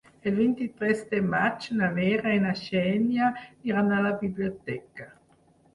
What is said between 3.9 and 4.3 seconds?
a la